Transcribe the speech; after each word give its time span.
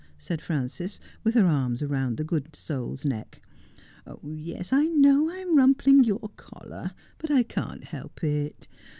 said 0.17 0.41
Frances, 0.41 0.99
with 1.23 1.35
her 1.35 1.45
arms 1.45 1.83
round 1.83 2.17
the 2.17 2.23
good 2.23 2.55
soul's 2.55 3.05
neck.' 3.05 3.39
Yes, 4.23 4.73
I 4.73 4.85
know 4.85 5.29
I'm 5.29 5.55
rumpling 5.55 6.03
your 6.03 6.29
collar, 6.37 6.93
but 7.19 7.29
I 7.29 7.43
can't 7.43 7.83
help 7.83 8.23
it. 8.23 8.67